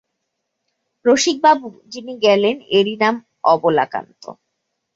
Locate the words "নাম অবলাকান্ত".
3.01-4.23